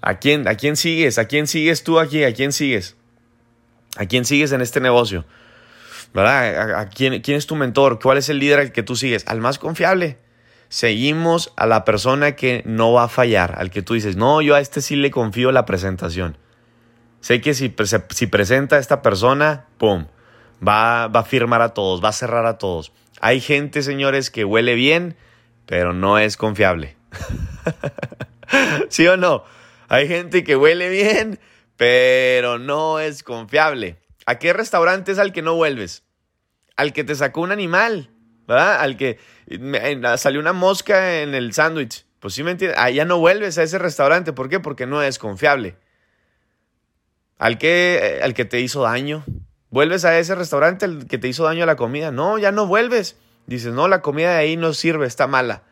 ¿A 0.00 0.14
quién, 0.14 0.48
¿A 0.48 0.54
quién 0.54 0.76
sigues? 0.76 1.18
¿A 1.18 1.26
quién 1.26 1.46
sigues 1.46 1.84
tú 1.84 2.00
aquí? 2.00 2.24
¿A 2.24 2.32
quién 2.32 2.52
sigues? 2.52 2.96
¿A 3.96 4.06
quién 4.06 4.24
sigues 4.24 4.52
en 4.52 4.62
este 4.62 4.80
negocio? 4.80 5.26
¿Verdad? 6.12 6.78
¿A, 6.78 6.88
quién, 6.88 7.20
quién, 7.20 7.36
es 7.36 7.46
tu 7.46 7.56
mentor? 7.56 7.98
¿Cuál 8.00 8.18
es 8.18 8.28
el 8.28 8.38
líder 8.38 8.60
al 8.60 8.72
que 8.72 8.82
tú 8.82 8.96
sigues? 8.96 9.24
Al 9.26 9.40
más 9.40 9.58
confiable. 9.58 10.18
Seguimos 10.68 11.52
a 11.56 11.66
la 11.66 11.84
persona 11.84 12.36
que 12.36 12.62
no 12.64 12.92
va 12.92 13.04
a 13.04 13.08
fallar, 13.08 13.56
al 13.58 13.70
que 13.70 13.82
tú 13.82 13.94
dices, 13.94 14.16
no, 14.16 14.40
yo 14.40 14.54
a 14.54 14.60
este 14.60 14.80
sí 14.80 14.96
le 14.96 15.10
confío 15.10 15.50
la 15.50 15.66
presentación. 15.66 16.38
Sé 17.20 17.40
que 17.40 17.54
si, 17.54 17.74
si 18.10 18.26
presenta 18.26 18.76
a 18.76 18.78
esta 18.78 19.02
persona, 19.02 19.66
¡pum! 19.78 20.06
Va, 20.66 21.08
va 21.08 21.20
a 21.20 21.24
firmar 21.24 21.60
a 21.62 21.74
todos, 21.74 22.02
va 22.02 22.10
a 22.10 22.12
cerrar 22.12 22.46
a 22.46 22.58
todos. 22.58 22.92
Hay 23.20 23.40
gente, 23.40 23.82
señores, 23.82 24.30
que 24.30 24.44
huele 24.44 24.74
bien, 24.74 25.16
pero 25.66 25.92
no 25.92 26.18
es 26.18 26.36
confiable. 26.36 26.96
¿Sí 28.88 29.06
o 29.06 29.16
no? 29.16 29.44
Hay 29.88 30.06
gente 30.06 30.44
que 30.44 30.56
huele 30.56 30.88
bien, 30.88 31.40
pero 31.76 32.58
no 32.58 33.00
es 33.00 33.22
confiable. 33.22 33.96
¿A 34.30 34.38
qué 34.38 34.52
restaurante 34.52 35.10
es 35.10 35.18
al 35.18 35.32
que 35.32 35.42
no 35.42 35.56
vuelves? 35.56 36.04
Al 36.76 36.92
que 36.92 37.02
te 37.02 37.16
sacó 37.16 37.40
un 37.40 37.50
animal, 37.50 38.10
¿verdad? 38.46 38.80
Al 38.80 38.96
que 38.96 39.18
salió 40.18 40.38
una 40.38 40.52
mosca 40.52 41.22
en 41.22 41.34
el 41.34 41.52
sándwich. 41.52 42.06
Pues 42.20 42.34
sí 42.34 42.44
me 42.44 42.52
entiendes. 42.52 42.78
Allá 42.78 43.04
no 43.04 43.18
vuelves 43.18 43.58
a 43.58 43.64
ese 43.64 43.80
restaurante. 43.80 44.32
¿Por 44.32 44.48
qué? 44.48 44.60
Porque 44.60 44.86
no 44.86 45.02
es 45.02 45.18
confiable. 45.18 45.74
Al 47.38 47.58
que, 47.58 48.20
al 48.22 48.32
que 48.32 48.44
te 48.44 48.60
hizo 48.60 48.82
daño. 48.82 49.24
¿Vuelves 49.68 50.04
a 50.04 50.16
ese 50.16 50.36
restaurante 50.36 50.84
al 50.84 51.08
que 51.08 51.18
te 51.18 51.26
hizo 51.26 51.42
daño 51.42 51.64
a 51.64 51.66
la 51.66 51.74
comida? 51.74 52.12
No, 52.12 52.38
ya 52.38 52.52
no 52.52 52.68
vuelves. 52.68 53.16
Dices, 53.46 53.72
no, 53.72 53.88
la 53.88 54.00
comida 54.00 54.30
de 54.30 54.36
ahí 54.36 54.56
no 54.56 54.74
sirve, 54.74 55.08
está 55.08 55.26
mala. 55.26 55.64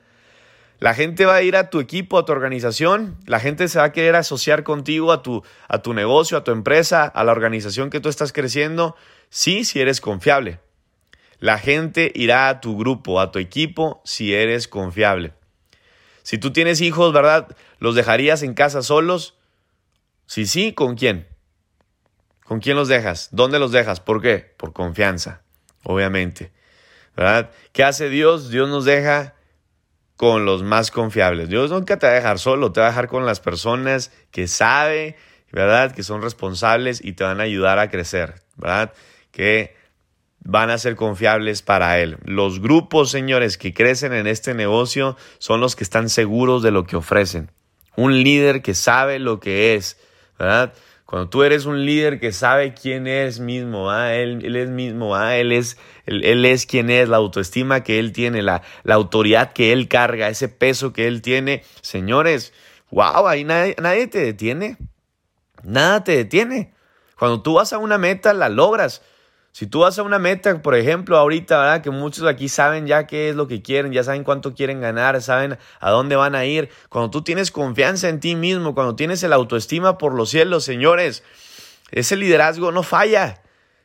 La 0.79 0.95
gente 0.95 1.27
va 1.27 1.35
a 1.35 1.43
ir 1.43 1.57
a 1.57 1.71
tu 1.71 1.81
equipo, 1.81 2.19
a 2.19 2.25
tu 2.25 2.31
organización, 2.31 3.17
la 3.27 3.41
gente 3.41 3.67
se 3.67 3.79
va 3.79 3.87
a 3.87 3.93
querer 3.93 4.15
asociar 4.15 4.63
contigo, 4.63 5.11
a 5.11 5.23
tu, 5.23 5.43
a 5.67 5.83
tu 5.83 5.93
negocio, 5.93 6.39
a 6.39 6.45
tu 6.45 6.53
empresa, 6.53 7.05
a 7.05 7.25
la 7.25 7.33
organización 7.33 7.91
que 7.91 7.99
tú 7.99 8.09
estás 8.09 8.33
creciendo, 8.33 8.95
sí, 9.29 9.65
si 9.65 9.81
eres 9.81 10.01
confiable. 10.01 10.61
La 11.41 11.59
gente 11.59 12.13
irá 12.15 12.49
a 12.49 12.61
tu 12.61 12.77
grupo, 12.79 13.21
a 13.21 13.33
tu 13.33 13.41
equipo, 13.41 14.01
si 14.05 14.35
eres 14.35 14.69
confiable. 14.69 15.33
Si 16.23 16.39
tú 16.39 16.53
tienes 16.53 16.81
hijos, 16.81 17.13
¿verdad? 17.13 17.57
¿Los 17.81 17.97
dejarías 17.97 18.43
en 18.43 18.55
casa 18.55 18.83
solos? 18.83 19.37
Si 20.27 20.47
sí, 20.47 20.73
¿con 20.73 20.95
quién? 20.95 21.27
¿Con 22.45 22.61
quién 22.61 22.77
los 22.77 22.87
dejas? 22.87 23.31
¿Dónde 23.33 23.59
los 23.59 23.73
dejas? 23.73 24.01
¿Por 24.01 24.23
qué? 24.23 24.55
Por 24.57 24.73
confianza, 24.73 25.43
obviamente. 25.83 26.53
¿Verdad? 27.17 27.51
¿Qué 27.73 27.83
hace 27.83 28.09
Dios? 28.11 28.51
Dios 28.51 28.69
nos 28.69 28.85
deja 28.85 29.35
con 30.19 30.45
los 30.45 30.65
más 30.65 30.91
confiables. 30.91 31.49
Dios 31.49 31.71
nunca 31.71 31.97
te 31.97 32.07
va 32.07 32.13
a 32.13 32.17
dejar 32.17 32.41
solo, 32.41 32.73
te 32.73 32.81
va 32.81 32.87
a 32.87 32.91
dejar 32.91 33.07
con 33.07 33.25
las 33.25 33.39
personas 33.39 34.11
que 34.33 34.49
sabe, 34.49 35.15
¿verdad? 35.53 35.93
Que 35.93 36.03
son 36.03 36.23
responsables 36.23 37.03
y 37.05 37.13
te 37.13 37.23
van 37.23 37.39
a 37.39 37.45
ayudar 37.45 37.79
a 37.79 37.89
crecer, 37.89 38.35
¿verdad? 38.57 38.93
Que 39.31 39.77
van 40.41 40.71
a 40.71 40.79
ser 40.79 40.97
confiables 40.97 41.63
para 41.63 42.01
Él. 42.01 42.19
Los 42.25 42.61
grupos, 42.61 43.13
señores, 43.13 43.57
que 43.59 43.73
crecen 43.73 44.13
en 44.13 44.27
este 44.27 44.55
negocio 44.55 45.17
son 45.39 45.61
los 45.61 45.77
que 45.77 45.85
están 45.85 46.09
seguros 46.09 46.65
de 46.65 46.73
lo 46.73 46.83
que 46.83 46.97
ofrecen. 46.97 47.53
Un 47.95 48.21
líder 48.25 48.61
que 48.61 48.75
sabe 48.75 49.21
lo 49.21 49.39
que 49.39 49.77
es, 49.77 49.99
¿verdad? 50.37 50.73
Cuando 51.09 51.31
tú 51.31 51.43
eres 51.43 51.65
un 51.65 51.87
líder 51.87 52.21
que 52.21 52.33
sabe 52.33 52.75
quién 52.75 53.07
es 53.07 53.41
mismo, 53.41 53.91
¿ah? 53.91 54.13
él, 54.15 54.45
él, 54.45 54.57
es 54.57 54.69
mismo, 54.69 55.17
¿ah? 55.17 55.39
él, 55.39 55.53
es, 55.53 55.79
él, 56.05 56.45
es 56.45 56.67
quien 56.67 56.91
es, 56.91 57.09
la 57.09 57.17
autoestima 57.17 57.83
que 57.83 57.99
él 57.99 58.13
tiene, 58.13 58.43
la, 58.43 58.61
la, 58.83 58.97
autoridad 58.97 59.55
que 59.55 59.73
él 59.73 59.89
carga, 59.89 60.29
ese 60.29 60.51
peso 60.51 60.93
que 60.93 61.07
él 61.07 61.23
tiene. 61.23 61.63
Señores, 61.81 62.53
wow, 62.91 63.27
ahí 63.27 63.43
nadie, 63.43 63.75
nadie 63.81 64.07
te 64.07 64.19
detiene. 64.19 64.77
Nada 65.63 66.05
te 66.05 66.15
detiene. 66.15 66.75
Cuando 67.19 67.41
tú 67.41 67.55
vas 67.55 67.73
a 67.73 67.79
una 67.79 67.97
meta, 67.97 68.35
la 68.35 68.51
logras. 68.51 69.01
Si 69.59 69.67
tú 69.67 69.81
vas 69.81 69.99
a 69.99 70.05
una 70.05 70.21
meta, 70.21 70.63
por 70.63 70.77
ejemplo, 70.77 71.19
ahorita, 71.19 71.59
¿verdad? 71.59 71.83
Que 71.83 71.91
muchos 71.91 72.25
aquí 72.27 72.49
saben 72.49 72.87
ya 72.87 73.09
qué 73.09 73.31
es 73.31 73.35
lo 73.35 73.49
que 73.49 73.61
quieren, 73.61 73.91
ya 73.91 74.05
saben 74.05 74.23
cuánto 74.23 74.55
quieren 74.55 74.81
ganar, 74.81 75.21
saben 75.21 75.59
a 75.81 75.91
dónde 75.91 76.15
van 76.15 76.37
a 76.37 76.45
ir. 76.45 76.71
Cuando 76.89 77.11
tú 77.11 77.23
tienes 77.23 77.51
confianza 77.51 78.09
en 78.09 78.21
ti 78.21 78.37
mismo, 78.37 78.73
cuando 78.77 78.95
tienes 78.95 79.21
el 79.25 79.33
autoestima 79.33 79.99
por 79.99 80.15
los 80.15 80.31
cielos, 80.31 80.63
señores, 80.63 81.25
ese 81.91 82.15
liderazgo 82.15 82.71
no 82.71 82.85
falla. 82.85 83.43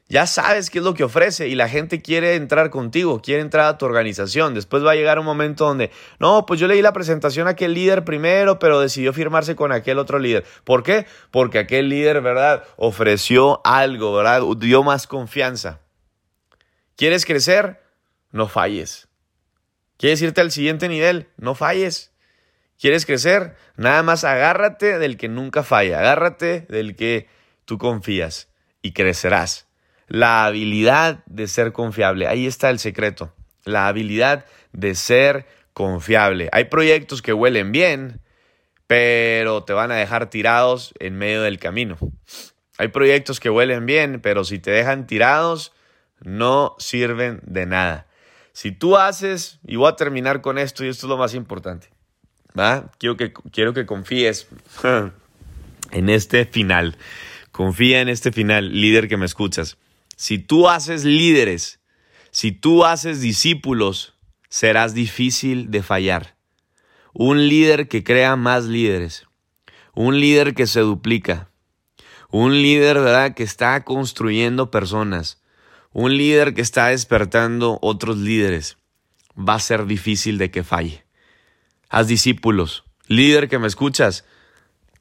Ya 0.09 0.27
sabes 0.27 0.69
qué 0.69 0.79
es 0.79 0.83
lo 0.83 0.93
que 0.93 1.05
ofrece 1.05 1.47
y 1.47 1.55
la 1.55 1.69
gente 1.69 2.01
quiere 2.01 2.35
entrar 2.35 2.69
contigo, 2.69 3.21
quiere 3.21 3.41
entrar 3.41 3.65
a 3.65 3.77
tu 3.77 3.85
organización. 3.85 4.53
Después 4.53 4.85
va 4.85 4.91
a 4.91 4.95
llegar 4.95 5.17
un 5.17 5.25
momento 5.25 5.65
donde, 5.65 5.91
no, 6.19 6.45
pues 6.45 6.59
yo 6.59 6.67
leí 6.67 6.81
la 6.81 6.93
presentación 6.93 7.47
a 7.47 7.51
aquel 7.51 7.73
líder 7.73 8.03
primero, 8.03 8.59
pero 8.59 8.79
decidió 8.79 9.13
firmarse 9.13 9.55
con 9.55 9.71
aquel 9.71 9.97
otro 9.97 10.19
líder. 10.19 10.45
¿Por 10.65 10.83
qué? 10.83 11.07
Porque 11.31 11.59
aquel 11.59 11.89
líder, 11.89 12.21
¿verdad? 12.21 12.63
Ofreció 12.75 13.61
algo, 13.65 14.13
¿verdad? 14.13 14.43
Dio 14.57 14.83
más 14.83 15.07
confianza. 15.07 15.79
¿Quieres 16.95 17.25
crecer? 17.25 17.81
No 18.31 18.47
falles. 18.47 19.07
¿Quieres 19.97 20.21
irte 20.21 20.41
al 20.41 20.51
siguiente 20.51 20.89
nivel? 20.89 21.29
No 21.37 21.55
falles. 21.55 22.11
¿Quieres 22.77 23.05
crecer? 23.05 23.55
Nada 23.77 24.03
más 24.03 24.25
agárrate 24.25 24.99
del 24.99 25.15
que 25.15 25.29
nunca 25.29 25.63
falla, 25.63 25.99
agárrate 25.99 26.65
del 26.69 26.95
que 26.95 27.29
tú 27.65 27.77
confías 27.77 28.49
y 28.81 28.91
crecerás 28.91 29.72
la 30.07 30.45
habilidad 30.45 31.23
de 31.25 31.47
ser 31.47 31.71
confiable. 31.71 32.27
Ahí 32.27 32.45
está 32.47 32.69
el 32.69 32.79
secreto, 32.79 33.33
la 33.65 33.87
habilidad 33.87 34.45
de 34.71 34.95
ser 34.95 35.45
confiable. 35.73 36.49
Hay 36.51 36.65
proyectos 36.65 37.21
que 37.21 37.33
huelen 37.33 37.71
bien, 37.71 38.21
pero 38.87 39.63
te 39.63 39.73
van 39.73 39.91
a 39.91 39.95
dejar 39.95 40.29
tirados 40.29 40.93
en 40.99 41.17
medio 41.17 41.41
del 41.41 41.59
camino. 41.59 41.97
Hay 42.77 42.89
proyectos 42.89 43.39
que 43.39 43.49
huelen 43.49 43.85
bien, 43.85 44.19
pero 44.21 44.43
si 44.43 44.59
te 44.59 44.71
dejan 44.71 45.07
tirados, 45.07 45.73
no 46.21 46.75
sirven 46.79 47.41
de 47.45 47.65
nada. 47.65 48.07
Si 48.51 48.71
tú 48.71 48.97
haces, 48.97 49.59
y 49.65 49.75
voy 49.77 49.89
a 49.89 49.95
terminar 49.95 50.41
con 50.41 50.57
esto, 50.57 50.85
y 50.85 50.89
esto 50.89 51.07
es 51.07 51.09
lo 51.09 51.17
más 51.17 51.33
importante, 51.33 51.89
¿va? 52.57 52.91
Quiero 52.99 53.17
que, 53.17 53.33
quiero 53.51 53.73
que 53.73 53.85
confíes 53.85 54.47
en 55.91 56.09
este 56.09 56.45
final. 56.45 56.97
Confía 57.51 58.01
en 58.01 58.09
este 58.09 58.31
final, 58.31 58.79
líder 58.79 59.07
que 59.07 59.17
me 59.17 59.25
escuchas. 59.25 59.77
Si 60.23 60.39
tú 60.39 60.69
haces 60.69 61.03
líderes, 61.03 61.81
si 62.31 62.53
tú 62.53 62.85
haces 62.85 63.19
discípulos, 63.19 64.13
serás 64.47 64.93
difícil 64.93 65.69
de 65.69 65.83
fallar. 65.83 66.37
Un 67.11 67.49
líder 67.49 67.89
que 67.89 68.05
crea 68.05 68.37
más 68.37 68.63
líderes. 68.63 69.27
Un 69.93 70.21
líder 70.21 70.53
que 70.53 70.65
se 70.65 70.79
duplica. 70.79 71.49
Un 72.29 72.53
líder, 72.53 73.01
¿verdad?, 73.01 73.33
que 73.33 73.43
está 73.43 73.83
construyendo 73.83 74.71
personas. 74.71 75.43
Un 75.91 76.15
líder 76.15 76.53
que 76.53 76.61
está 76.61 76.87
despertando 76.87 77.77
otros 77.81 78.15
líderes. 78.15 78.77
Va 79.37 79.55
a 79.55 79.59
ser 79.59 79.85
difícil 79.87 80.37
de 80.37 80.51
que 80.51 80.63
falle. 80.63 81.03
Haz 81.89 82.07
discípulos. 82.07 82.85
Líder 83.07 83.49
que 83.49 83.59
me 83.59 83.67
escuchas, 83.67 84.23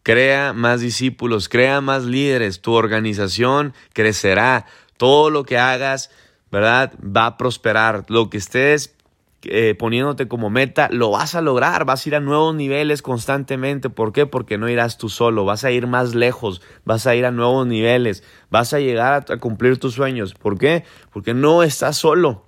crea 0.02 0.52
más 0.52 0.80
discípulos, 0.80 1.48
crea 1.48 1.80
más 1.80 2.02
líderes. 2.02 2.60
Tu 2.60 2.72
organización 2.72 3.72
crecerá, 3.92 4.66
todo 5.02 5.30
lo 5.30 5.42
que 5.42 5.58
hagas, 5.58 6.12
¿verdad? 6.52 6.92
Va 7.04 7.26
a 7.26 7.36
prosperar. 7.36 8.04
Lo 8.06 8.30
que 8.30 8.38
estés 8.38 8.94
eh, 9.42 9.74
poniéndote 9.76 10.28
como 10.28 10.48
meta, 10.48 10.88
lo 10.92 11.10
vas 11.10 11.34
a 11.34 11.40
lograr, 11.40 11.84
vas 11.84 12.06
a 12.06 12.08
ir 12.08 12.14
a 12.14 12.20
nuevos 12.20 12.54
niveles 12.54 13.02
constantemente. 13.02 13.90
¿Por 13.90 14.12
qué? 14.12 14.26
Porque 14.26 14.58
no 14.58 14.68
irás 14.68 14.98
tú 14.98 15.08
solo, 15.08 15.44
vas 15.44 15.64
a 15.64 15.72
ir 15.72 15.88
más 15.88 16.14
lejos, 16.14 16.62
vas 16.84 17.08
a 17.08 17.16
ir 17.16 17.26
a 17.26 17.32
nuevos 17.32 17.66
niveles, 17.66 18.22
vas 18.48 18.74
a 18.74 18.78
llegar 18.78 19.24
a, 19.28 19.36
cumplir 19.38 19.80
tus 19.80 19.94
sueños. 19.94 20.34
¿Por 20.34 20.56
qué? 20.56 20.84
Porque 21.12 21.34
no 21.34 21.64
estás 21.64 21.96
solo. 21.96 22.46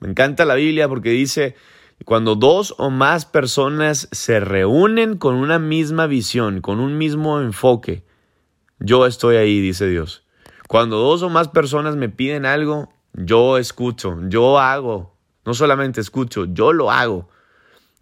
Me 0.00 0.10
encanta 0.10 0.44
la 0.44 0.56
Biblia 0.56 0.86
porque 0.86 1.08
dice, 1.08 1.54
cuando 2.04 2.34
dos 2.34 2.74
o 2.76 2.90
más 2.90 3.24
personas 3.24 4.06
se 4.12 4.38
reúnen 4.38 5.16
con 5.16 5.34
una 5.34 5.58
misma 5.58 6.06
visión, 6.06 6.60
con 6.60 6.78
un 6.78 6.98
mismo 6.98 7.40
enfoque, 7.40 8.04
yo 8.80 9.06
estoy 9.06 9.36
ahí, 9.36 9.62
dice 9.62 9.86
Dios. 9.86 10.24
Cuando 10.70 10.98
dos 10.98 11.24
o 11.24 11.28
más 11.28 11.48
personas 11.48 11.96
me 11.96 12.08
piden 12.08 12.46
algo, 12.46 12.94
yo 13.12 13.58
escucho, 13.58 14.16
yo 14.28 14.60
hago. 14.60 15.16
No 15.44 15.52
solamente 15.52 16.00
escucho, 16.00 16.44
yo 16.44 16.72
lo 16.72 16.92
hago. 16.92 17.28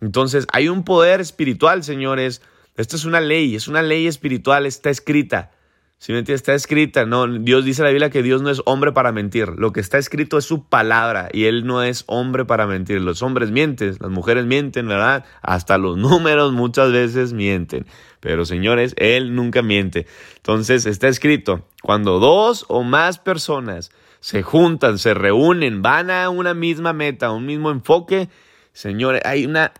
Entonces 0.02 0.46
hay 0.52 0.68
un 0.68 0.84
poder 0.84 1.22
espiritual, 1.22 1.82
señores. 1.82 2.42
Esta 2.76 2.96
es 2.96 3.06
una 3.06 3.22
ley, 3.22 3.56
es 3.56 3.68
una 3.68 3.80
ley 3.80 4.06
espiritual, 4.06 4.66
está 4.66 4.90
escrita. 4.90 5.50
Si 5.98 6.12
me 6.12 6.20
está 6.20 6.54
escrita. 6.54 7.06
No, 7.06 7.26
Dios 7.26 7.64
dice 7.64 7.82
en 7.82 7.86
la 7.86 7.90
Biblia 7.90 8.10
que 8.10 8.22
Dios 8.22 8.40
no 8.40 8.50
es 8.50 8.62
hombre 8.66 8.92
para 8.92 9.10
mentir. 9.10 9.48
Lo 9.56 9.72
que 9.72 9.80
está 9.80 9.98
escrito 9.98 10.38
es 10.38 10.44
su 10.44 10.68
palabra 10.68 11.28
y 11.32 11.46
Él 11.46 11.66
no 11.66 11.82
es 11.82 12.04
hombre 12.06 12.44
para 12.44 12.68
mentir. 12.68 13.00
Los 13.00 13.20
hombres 13.22 13.50
mienten, 13.50 13.96
las 13.98 14.10
mujeres 14.10 14.46
mienten, 14.46 14.86
¿verdad? 14.86 15.24
Hasta 15.42 15.76
los 15.76 15.96
números 15.98 16.52
muchas 16.52 16.92
veces 16.92 17.32
mienten. 17.32 17.84
Pero 18.20 18.44
señores, 18.44 18.94
Él 18.96 19.34
nunca 19.34 19.62
miente. 19.62 20.06
Entonces 20.36 20.86
está 20.86 21.08
escrito, 21.08 21.66
cuando 21.82 22.20
dos 22.20 22.64
o 22.68 22.84
más 22.84 23.18
personas 23.18 23.90
se 24.20 24.42
juntan, 24.42 24.98
se 24.98 25.14
reúnen, 25.14 25.82
van 25.82 26.10
a 26.10 26.30
una 26.30 26.54
misma 26.54 26.92
meta, 26.92 27.32
un 27.32 27.44
mismo 27.44 27.70
enfoque, 27.70 28.28
señores, 28.72 29.22
hay 29.24 29.46
una... 29.46 29.72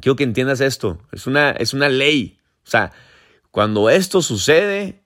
Quiero 0.00 0.16
que 0.16 0.24
entiendas 0.24 0.60
esto. 0.60 0.98
Es 1.12 1.26
una, 1.26 1.50
es 1.52 1.72
una 1.72 1.88
ley. 1.88 2.38
O 2.66 2.70
sea, 2.70 2.92
cuando 3.50 3.88
esto 3.88 4.20
sucede, 4.20 5.05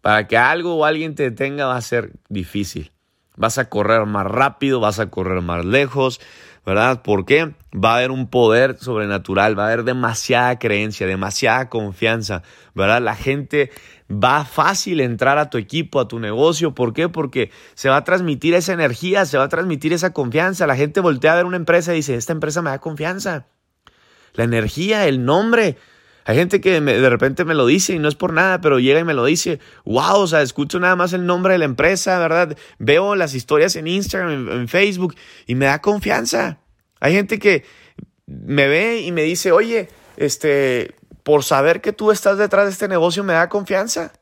Para 0.00 0.26
que 0.26 0.36
algo 0.36 0.76
o 0.76 0.84
alguien 0.84 1.14
te 1.14 1.24
detenga 1.24 1.66
va 1.66 1.76
a 1.76 1.82
ser 1.82 2.12
difícil. 2.28 2.92
Vas 3.36 3.58
a 3.58 3.68
correr 3.68 4.06
más 4.06 4.26
rápido, 4.26 4.80
vas 4.80 4.98
a 4.98 5.10
correr 5.10 5.40
más 5.42 5.64
lejos, 5.64 6.20
¿verdad? 6.64 7.02
¿Por 7.02 7.24
qué? 7.24 7.54
Va 7.72 7.92
a 7.92 7.96
haber 7.96 8.10
un 8.10 8.28
poder 8.28 8.76
sobrenatural, 8.78 9.58
va 9.58 9.64
a 9.64 9.66
haber 9.66 9.84
demasiada 9.84 10.58
creencia, 10.58 11.06
demasiada 11.06 11.68
confianza, 11.68 12.42
¿verdad? 12.74 13.00
La 13.00 13.14
gente 13.14 13.70
va 14.10 14.44
fácil 14.44 15.00
entrar 15.00 15.38
a 15.38 15.50
tu 15.50 15.58
equipo, 15.58 16.00
a 16.00 16.08
tu 16.08 16.18
negocio. 16.18 16.74
¿Por 16.74 16.92
qué? 16.92 17.08
Porque 17.08 17.50
se 17.74 17.88
va 17.88 17.96
a 17.96 18.04
transmitir 18.04 18.54
esa 18.54 18.72
energía, 18.72 19.24
se 19.24 19.38
va 19.38 19.44
a 19.44 19.48
transmitir 19.48 19.92
esa 19.92 20.12
confianza. 20.12 20.66
La 20.66 20.76
gente 20.76 21.00
voltea 21.00 21.32
a 21.32 21.36
ver 21.36 21.46
una 21.46 21.56
empresa 21.56 21.92
y 21.92 21.96
dice, 21.96 22.16
esta 22.16 22.32
empresa 22.32 22.62
me 22.62 22.70
da 22.70 22.78
confianza. 22.78 23.46
La 24.34 24.44
energía, 24.44 25.06
el 25.06 25.24
nombre, 25.24 25.76
hay 26.24 26.36
gente 26.36 26.60
que 26.60 26.80
de 26.80 27.10
repente 27.10 27.44
me 27.44 27.54
lo 27.54 27.66
dice 27.66 27.94
y 27.94 27.98
no 27.98 28.08
es 28.08 28.14
por 28.14 28.32
nada, 28.32 28.60
pero 28.60 28.78
llega 28.78 29.00
y 29.00 29.04
me 29.04 29.14
lo 29.14 29.24
dice. 29.24 29.58
Wow, 29.84 30.20
o 30.20 30.26
sea, 30.26 30.42
escucho 30.42 30.78
nada 30.78 30.96
más 30.96 31.12
el 31.12 31.26
nombre 31.26 31.54
de 31.54 31.58
la 31.58 31.64
empresa, 31.64 32.18
¿verdad? 32.18 32.56
Veo 32.78 33.16
las 33.16 33.34
historias 33.34 33.76
en 33.76 33.86
Instagram, 33.86 34.48
en, 34.50 34.68
Facebook 34.68 35.14
y 35.46 35.54
me 35.54 35.66
da 35.66 35.80
confianza. 35.80 36.58
Hay 37.00 37.14
gente 37.14 37.38
que 37.38 37.64
me 38.26 38.68
ve 38.68 39.00
y 39.00 39.12
me 39.12 39.22
dice, 39.22 39.50
oye, 39.52 39.88
este, 40.16 40.94
por 41.22 41.42
saber 41.42 41.80
que 41.80 41.92
tú 41.92 42.10
estás 42.10 42.38
detrás 42.38 42.66
de 42.66 42.72
este 42.72 42.88
negocio 42.88 43.24
me 43.24 43.32
da 43.32 43.48
confianza. 43.48 44.12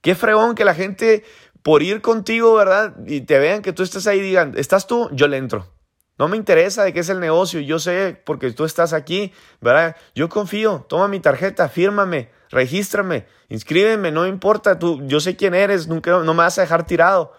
Qué 0.00 0.14
fregón 0.14 0.54
que 0.54 0.64
la 0.64 0.74
gente, 0.74 1.24
por 1.62 1.82
ir 1.82 2.00
contigo, 2.00 2.54
¿verdad? 2.54 2.94
Y 3.06 3.22
te 3.22 3.38
vean 3.38 3.62
que 3.62 3.72
tú 3.72 3.82
estás 3.82 4.06
ahí, 4.06 4.20
digan, 4.20 4.54
¿estás 4.56 4.86
tú? 4.86 5.08
Yo 5.12 5.26
le 5.26 5.36
entro. 5.36 5.77
No 6.18 6.26
me 6.28 6.36
interesa 6.36 6.82
de 6.82 6.92
qué 6.92 7.00
es 7.00 7.08
el 7.08 7.20
negocio, 7.20 7.60
yo 7.60 7.78
sé 7.78 8.20
porque 8.24 8.50
tú 8.50 8.64
estás 8.64 8.92
aquí, 8.92 9.32
¿verdad? 9.60 9.96
Yo 10.14 10.28
confío, 10.28 10.84
toma 10.88 11.06
mi 11.06 11.20
tarjeta, 11.20 11.68
fírmame, 11.68 12.30
regístrame, 12.50 13.26
inscríbeme, 13.48 14.10
no 14.10 14.26
importa, 14.26 14.78
tú, 14.78 15.00
yo 15.06 15.20
sé 15.20 15.36
quién 15.36 15.54
eres, 15.54 15.86
nunca, 15.86 16.18
no 16.18 16.34
me 16.34 16.42
vas 16.42 16.58
a 16.58 16.62
dejar 16.62 16.86
tirado. 16.86 17.32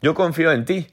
Yo 0.00 0.14
confío 0.14 0.52
en 0.52 0.64
ti. 0.64 0.86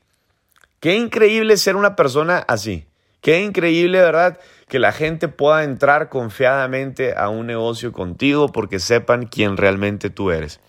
Qué 0.82 0.96
increíble 0.96 1.56
ser 1.58 1.78
una 1.78 1.96
persona 1.96 2.44
así. 2.48 2.88
Qué 3.22 3.42
increíble, 3.42 4.02
¿verdad? 4.02 4.40
Que 4.68 4.78
la 4.78 4.92
gente 4.92 5.28
pueda 5.28 5.64
entrar 5.64 6.10
confiadamente 6.10 7.16
a 7.18 7.30
un 7.30 7.48
negocio 7.48 7.92
contigo 7.92 8.52
porque 8.52 8.80
sepan 8.80 9.26
quién 9.26 9.58
realmente 9.58 10.10
tú 10.10 10.32
eres. 10.32 10.60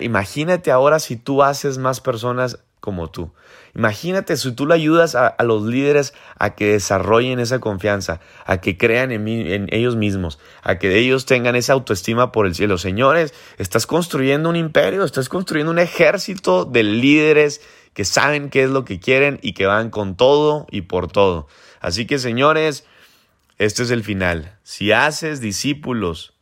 Imagínate 0.00 0.70
ahora 0.70 1.00
si 1.00 1.16
tú 1.16 1.42
haces 1.42 1.78
más 1.78 2.00
personas 2.00 2.60
como 2.84 3.08
tú. 3.08 3.32
Imagínate 3.74 4.36
si 4.36 4.52
tú 4.52 4.66
le 4.66 4.74
ayudas 4.74 5.14
a, 5.14 5.34
los 5.42 5.62
líderes 5.62 6.12
a 6.38 6.54
que 6.54 6.72
desarrollen 6.72 7.40
esa 7.40 7.58
confianza, 7.58 8.20
a 8.44 8.60
que 8.60 8.76
crean 8.76 9.10
en, 9.10 9.26
en, 9.26 9.68
ellos 9.72 9.96
mismos, 9.96 10.38
a 10.62 10.78
que 10.78 10.98
ellos 10.98 11.24
tengan 11.24 11.56
esa 11.56 11.72
autoestima 11.72 12.30
por 12.30 12.44
el 12.44 12.54
cielo. 12.54 12.76
Señores, 12.76 13.32
estás 13.56 13.86
construyendo 13.86 14.50
un 14.50 14.56
imperio, 14.56 15.02
estás 15.02 15.30
construyendo 15.30 15.72
un 15.72 15.78
ejército 15.78 16.66
de 16.66 16.82
líderes 16.82 17.62
que 17.94 18.04
saben 18.04 18.50
qué 18.50 18.64
es 18.64 18.70
lo 18.70 18.84
que 18.84 19.00
quieren 19.00 19.38
y 19.40 19.54
que 19.54 19.64
van 19.64 19.88
con 19.88 20.14
todo 20.14 20.66
y 20.70 20.82
por 20.82 21.10
todo. 21.10 21.48
Así 21.80 22.04
que, 22.04 22.18
señores, 22.18 22.84
este 23.56 23.82
es 23.84 23.90
el 23.90 24.04
final. 24.04 24.58
Si 24.62 24.92
haces 24.92 25.40
discípulos, 25.40 26.34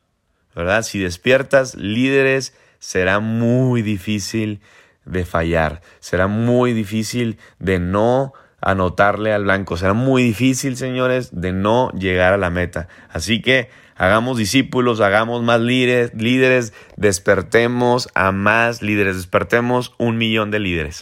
¿verdad? 0.56 0.82
Si 0.82 0.98
despiertas 0.98 1.76
líderes, 1.76 2.52
será 2.80 3.20
muy 3.20 3.82
difícil 3.82 4.60
de 5.04 5.24
fallar. 5.24 5.82
Será 6.00 6.26
muy 6.26 6.72
difícil 6.72 7.38
de 7.58 7.78
no 7.78 8.32
anotarle 8.60 9.32
al 9.32 9.44
blanco. 9.44 9.76
Será 9.76 9.92
muy 9.92 10.22
difícil, 10.22 10.76
señores, 10.76 11.30
de 11.32 11.52
no 11.52 11.90
llegar 11.92 12.32
a 12.32 12.38
la 12.38 12.50
meta. 12.50 12.88
Así 13.10 13.42
que 13.42 13.68
hagamos 13.96 14.38
discípulos, 14.38 15.00
hagamos 15.00 15.42
más 15.42 15.60
líderes, 15.60 16.14
líderes, 16.14 16.72
despertemos 16.96 18.08
a 18.14 18.32
más 18.32 18.82
líderes, 18.82 19.16
despertemos 19.16 19.94
un 19.98 20.16
millón 20.16 20.50
de 20.50 20.60
líderes. 20.60 21.00